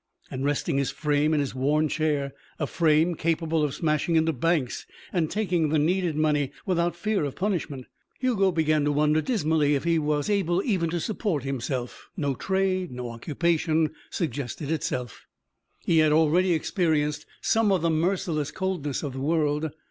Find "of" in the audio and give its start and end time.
3.63-3.75, 7.23-7.35, 17.71-17.83, 19.03-19.13